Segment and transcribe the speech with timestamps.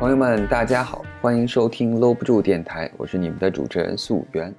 [0.00, 4.50] 朋友们，大家好，欢迎收听搂不住电台，我是你们的主持人素媛。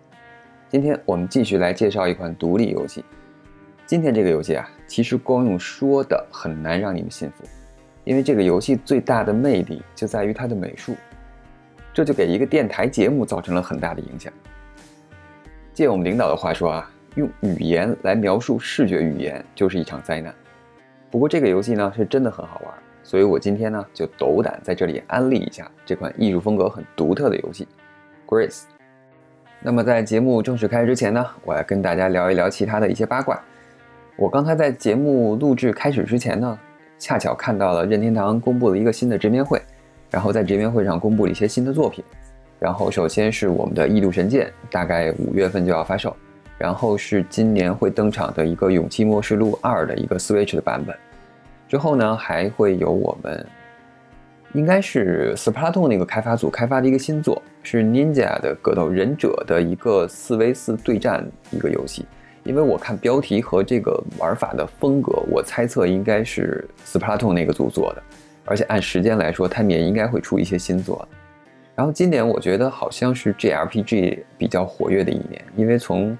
[0.69, 3.03] 今天我们继续来介绍一款独立游戏。
[3.87, 7.43] 今天这个游戏啊，其实光用说的很难让你们信服，
[8.03, 10.95] 因为这个游戏最大的魅力就在于它的美术，
[11.91, 14.31] 这就给一个电台节目造成了很大的影响。
[15.73, 20.31] 借我们领导的话说啊，用语言来描述视觉语言就是一场灾难。
[21.09, 22.71] 不过这个游戏呢是真的很好玩，
[23.03, 27.67] 所以我今天呢就斗胆在这里安利一下这款艺术风格很独特的游戏
[28.31, 28.61] 《Grace》。
[29.61, 33.39] 那么在节目正式开始之前呢，我要跟大家聊一聊其他的一些八卦。
[34.17, 36.59] 我刚才在节目录制开始之前呢，
[36.97, 39.61] 恰巧看到了任天堂公布了一个新的直面会，
[40.09, 42.03] 然后在直面会上公布了一些新的作品。
[42.59, 46.15] 然后首先是我们的《异度神剑》，大概五月份就要发售。
[46.57, 50.95] 然后是今年会登场的一个《勇气末世录二》的一个 Switch 的版本，
[51.71, 53.47] 之后呢还会有我们
[54.51, 62.05] 应该是 Splatoon 那个开发组开发的一个新作，是 Ninja 的格斗忍者的一个四 v 四对战一个游戏。
[62.43, 68.03] 因为我看标题和这个玩法的风格，我猜测应该是 Splatoon 那个组做的，
[68.43, 71.07] 而且按时间来说，他们也应该会出一些新作。
[71.73, 76.17] 然后今年我觉得好像是 JRPG 比较活跃的一年，因为从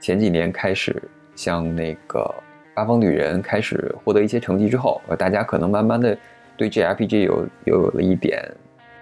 [0.00, 1.00] 前几年开始，
[1.36, 2.34] 像那个
[2.80, 6.16] 八方旅人开始获得一些成绩之后，呃，大家可能慢慢的
[6.56, 8.42] 对 JRPG 有有了一点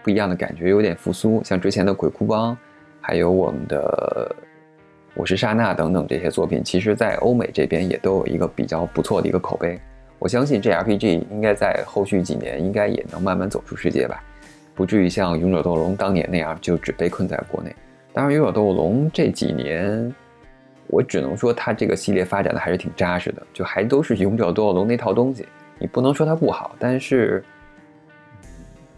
[0.03, 1.41] 不一样的感觉，有点复苏。
[1.45, 2.59] 像之前的鬼哭帮，
[3.01, 4.35] 还有我们的
[5.15, 9.79] 我是刹那等等这些作品，其实在欧美这边也都有一个比较不错的一个口碑。
[10.19, 14.21] 我相信 JRPG 应该在后续几年应该也能慢慢走出世界吧，
[14.75, 17.73] 不至于像勇者斗龙当年那样就只被困在国内。
[18.13, 20.13] 当然，勇者斗龙这几年。
[20.89, 25.47] 我只能说，它这个系列发展的还是挺扎实的，就还都是勇者斗恶龙那套东西。
[25.79, 27.45] 你不能说它不好，但是，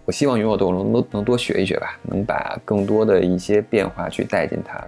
[0.04, 4.82] 我希望勇者斗恶龙能能多学一学吧，能把更多的一些变化去带进它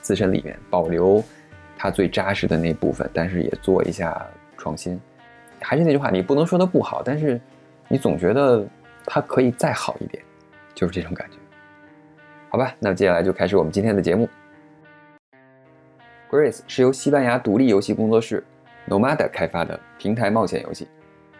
[0.00, 1.22] 自身里面，保留
[1.76, 4.26] 它最扎实的那部分，但是也做一下
[4.56, 4.98] 创新。
[5.60, 7.40] 还是那句话，你不能说它不好，但是
[7.88, 8.66] 你总觉得
[9.04, 10.22] 它可以再好一点，
[10.74, 11.36] 就是这种感觉。
[12.48, 14.28] 好吧，那接下来就开始我们今天的节目。
[16.30, 18.44] Grace 是由西班牙独立游戏工作室
[18.88, 20.86] Nomada 开发的平台冒险游戏，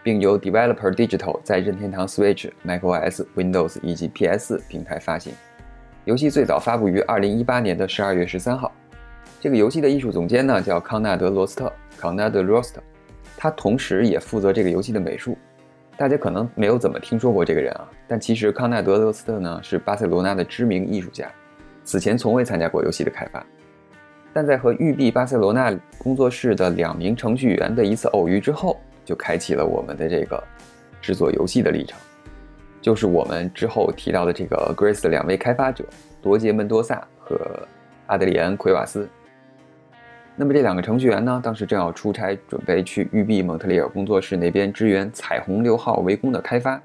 [0.03, 5.33] 并由 Developer Digital 在任天堂 Switch、macOS、Windows 以及 PS 平台发行。
[6.07, 8.73] 游戏最早发布于2018年的12月13号。
[9.39, 12.83] 这个游戏的艺术总监呢叫康纳德·罗斯特，康纳德·罗斯特，
[13.37, 15.39] 他同时也负责这个游戏的美术。
[15.97, 21.31] 大家可能没有怎么听说过这个人啊，但其实康纳德·罗斯特呢是巴塞罗那的知名艺术家，
[21.85, 23.47] 此前从未参加过游戏的开发。
[24.33, 30.43] 但在和育碧巴塞罗那工作室的两名程序员的一次偶遇之后，就开启了我们的这个
[31.01, 31.99] 制作游戏的历程，
[32.81, 35.85] 就是我们之后提到的这个 Grace 的两位开发者
[36.23, 37.39] 罗杰门多萨和
[38.07, 39.09] 阿德里安奎瓦斯。
[40.37, 46.81] 那么这两个程序员呢，当时正要出差，准备去育碧蒙特利尔工作室那边支援彩虹六号围攻的开发。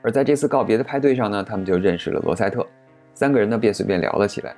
[0.00, 2.64] 而在这次告别的派对上呢，他们就认识了罗塞特，
[3.14, 4.54] 三个人呢便随便聊了起来。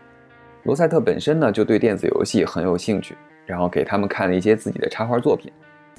[0.65, 3.17] 罗塞特本身呢就对电子游戏很有兴趣，
[3.47, 5.51] 然后给他们看了一些自己的插画作品，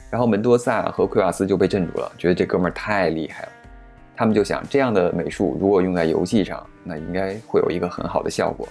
[0.09, 3.50] 然后门多萨和奎瓦斯就被镇住了，觉得这哥们儿太厉害了。
[4.16, 8.67] 他们就想，这样的美术如果用在游戏上，那应该会有一个很好的效果。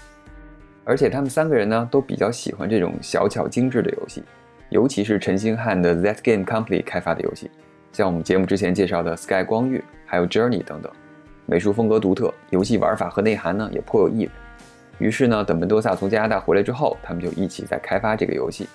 [0.84, 4.22] 而且他们三个人呢都比较喜欢这种小巧精致的游戏，
[4.68, 7.50] 尤其是陈星汉的 That Game Company 开发的游戏，
[7.92, 10.92] 像我们节目之前介绍的 Sky 光遇，还有 Journey 等等，
[11.46, 14.30] 美术风格独特，游戏玩法和内涵呢也颇有意味。
[15.00, 18.68] 于是呢，等门多萨从加拿大回来之后，他们就一起在开发这个游戏。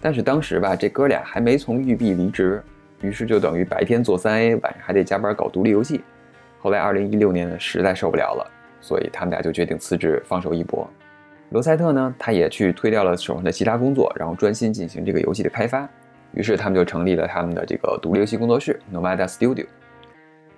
[0.00, 2.62] 但是当时吧，这哥俩还没从育碧离职，
[3.00, 6.02] 于是就等于白天做三 A，晚上还得加班搞独立游戏。
[6.60, 8.50] 后来二零一六年呢，实在受不了了，
[8.80, 10.88] 所以他们俩就决定辞职，放手一搏。
[11.50, 15.88] 罗塞特呢，他也去推掉了手上的其他工作，然后专心进行这个游戏的开发。
[16.32, 19.66] 于是他们就成立了他们的这个独立游戏工作室 Nomada Studio。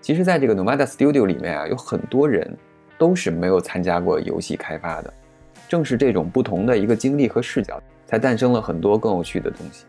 [0.00, 2.56] 其实，在这个 Nomada Studio 里面啊，有很多人。
[2.98, 5.12] 都是没有参加过游戏开发的，
[5.68, 9.84] 正是这种不同的一个经历和视角，才诞生了很多更有趣的东西。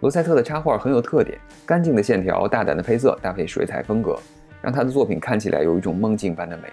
[0.00, 4.18] 罗塞特的插画很有特点，干净的线条、大胆的配色，搭配水彩风格，
[4.60, 6.64] 让他的作品看起来有一种梦境般的美。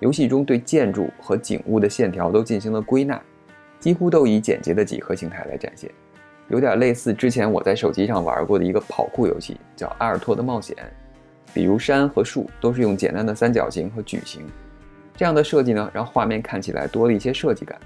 [0.00, 3.20] 游戏中对建筑和景物的线条都进行了归纳，
[3.80, 5.90] 几乎都以简洁的几何形态来展现，
[6.48, 10.76] 有点类似之前我在手机上玩过的一个跑酷游戏，叫《阿尔托的冒险》，
[11.52, 14.46] 比如山和树都是用简单的三角形和矩形。
[15.18, 17.76] 这样的设计呢，让画面看起来多了一些设计感，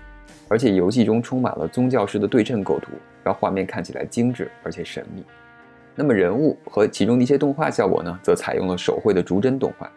[0.48, 2.92] 而且游戏中充满了宗教式的对称构图，
[3.24, 5.24] 让画面看起来精致而且神秘。
[5.94, 9.90] 那么人物和其中的一些动画效果呢，则采用了手绘的逐帧动画，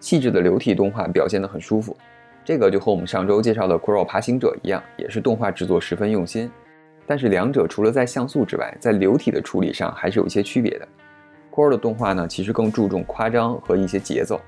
[0.00, 1.94] 细致的流体动画表现得很舒服。
[2.42, 6.50] 这个就和我们上周介绍的《Crawl 爬行者》一样，也是动画制作十分用心。
[7.06, 10.88] 但是两者除了在像素之外，在流体的处理上还是有一些区别的。
[11.52, 14.40] Crawl 的动画呢，其实更注重夸张和一些节奏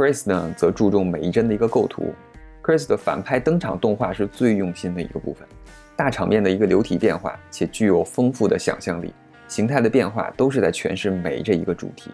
[0.00, 2.14] ；Chris 呢，则注重每一帧的一个构图。
[2.62, 5.46] Chris 的反派登场动画是最用心的一个部分，
[5.94, 9.12] 大场面的一个流体变化，且具有丰富的想象力，
[9.46, 12.10] 形态的变化都是在诠释美这一个主题。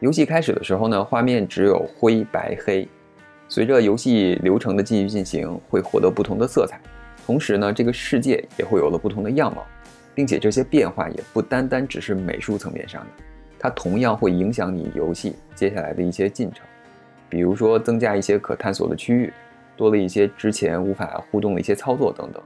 [0.00, 2.86] 游戏开始的时候呢，画面只有灰白黑。
[3.48, 6.78] 随着游戏流程的继续进行，会获得不同的色彩，
[7.24, 9.64] 同时呢，这个世界也会有了不同的样貌，
[10.14, 13.24] 并且这些变化也不单单只是美术层面上的，
[13.58, 16.66] 它同样会影响你游戏接下来的一些进程，
[17.34, 19.32] 比如说增加一些可探索的区域，
[19.76, 22.40] 多了一些之前无法互动的一些操作等等。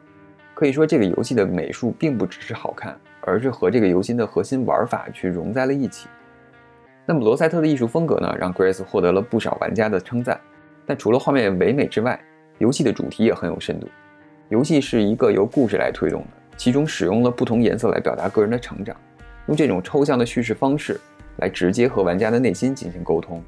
[0.55, 6.09] 可以说，这个游戏的美术并不只是好看，而是和这个游戏的核心玩法去融在了一起。
[7.05, 10.41] 那么罗塞特的艺术风格呢，让 Grace 获得了不少玩家的称赞。
[10.87, 12.19] 但除了画面唯美之外，
[12.57, 13.87] 游戏的主题也很有深度。
[14.49, 18.97] 游戏是一个由故事来推动的，其中使用了不同颜色来表达个人的成长，
[19.49, 20.99] 用这种抽象的叙事方式
[21.41, 23.45] 来直接和玩家的内心进行沟通。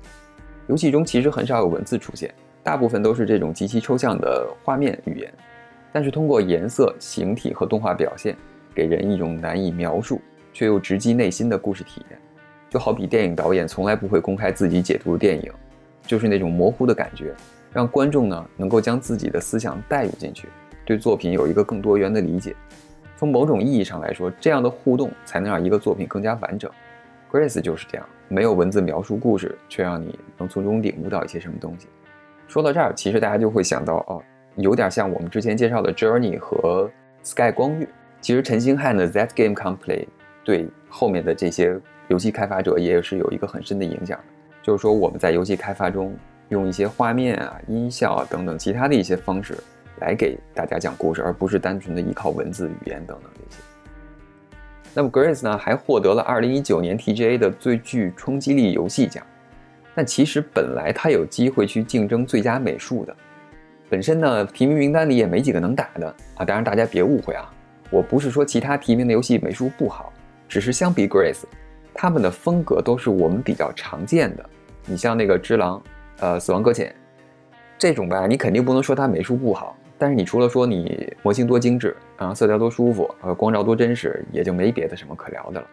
[0.71, 2.33] 游戏中其实很少有文字出现，
[2.63, 5.35] 大部分都是这种极其抽象的画面语言，
[5.93, 8.37] 但是通过颜色、形体和动画表现，
[8.73, 10.21] 给人一种难以描述
[10.53, 12.17] 却又直击内心的故事体验。
[12.69, 15.53] 就好比电影导演从来不会公开自己解读的电影。
[16.07, 17.35] 就是那种模糊的感觉，
[17.73, 20.49] 让观众呢能够将自己的思想带入进去，
[20.85, 22.55] 对作品有一个更多元的理解。
[23.17, 26.71] 从某种意义上来说，这样的互动才能让一个作品更加完整。
[27.31, 31.87] Grace 就是这样，没有文字描述故事，却让你能从中领悟到一些什么东西。
[32.49, 34.21] 说到这儿，其实大家就会想到，哦，
[34.57, 36.91] 有点像我们之前介绍的 Journey 和
[37.23, 37.89] Sky 光遇。
[38.21, 40.09] 其实陈星汉的 That Game Can Play
[40.45, 41.79] 对后面的这些
[42.09, 44.19] 游戏开发者也是有一个很深的影响。
[44.61, 46.15] 就是说，我们在游戏开发中
[46.49, 49.57] 用一些画面啊、音效啊等等其他的一些方式
[50.01, 53.63] 来给大家讲故事，而不是单纯的依靠文字、语言等等这些。
[54.93, 59.25] 那么，Grace 呢还获得了2019年 TGA 的最具冲击力游戏奖。
[59.95, 63.15] 但其实本来它有机会去竞争最佳美术的，
[63.89, 66.07] 本身呢提名名单里也没几个能打的
[66.37, 66.45] 啊。
[66.45, 67.53] 当然大家别误会啊，
[67.91, 70.13] 我不是说其他提名的游戏美术不好，
[70.49, 71.43] 只是相比 Grace。
[71.93, 74.49] 他们的风格都是我们比较常见的。
[74.87, 75.79] 你像那个《只狼》，
[76.21, 76.89] 呃，《死亡搁浅》
[77.79, 79.77] 这种吧，你肯定不能说它美术不好。
[80.01, 85.67] 但是你除了说你模型多精致啊，色调多舒服，呃，光照多真实，也就没别的什么可聊的了。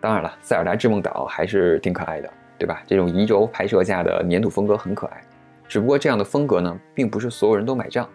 [0.00, 2.80] 当然了，《塞尔达之梦岛》还是挺可爱的，对吧？
[2.86, 5.20] 这种移轴拍摄下的粘土风格很可爱。
[5.66, 8.08] 只不过这样的风格呢，并不是所有人都买账。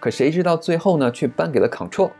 [0.00, 2.10] 可谁知道最后呢，却颁给了 Control。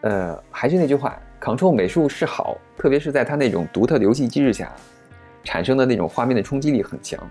[0.00, 1.16] 呃，还是那句话。
[1.40, 4.72] Control 美术是好，特别是在它那种独特的游戏机制下，
[5.44, 7.24] 产生的那种画面的冲击力很强。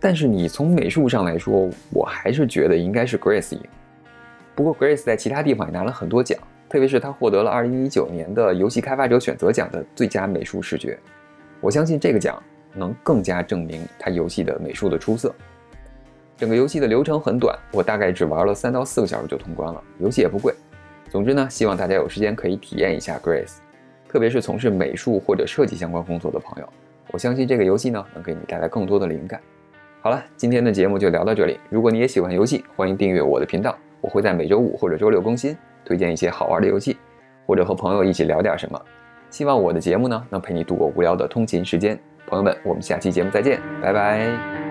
[0.00, 3.60] 但是你从美术上来说，我还是觉得应该是 Grace 赢。
[4.54, 6.38] 不过 Grace 在其他地方也拿了很多奖，
[6.68, 10.98] 特别是他获得了2019年的游戏开发者选择奖的最佳美术视觉。
[11.60, 12.42] 我相信这个奖
[12.72, 15.34] 能更加证明他游戏的美术的出色。
[16.38, 20.54] 整个游戏的流程很短，我大概只玩了三到四个小时就通关了，游戏也不贵。
[21.10, 23.56] 总之呢，希望大家有时间可以体验一下 Grace，
[24.08, 26.68] 特别是从事美术或者设计相关工作的朋友，
[27.12, 29.38] 我相信这个游戏呢能给你带来更多的灵感。
[30.02, 31.60] 好了，今天的节目就聊到这里。
[31.68, 35.54] 如果你也喜欢游戏，欢迎订阅我的频道，我会在每周五或者周六更新，
[35.84, 36.96] 推荐一些好玩的游戏，
[37.46, 38.80] 或者和朋友一起聊点什么。
[39.28, 41.98] 希望我的节目呢能陪你度过无聊的通勤时间。
[42.26, 44.69] 朋友们，我们下期节目再见，拜拜。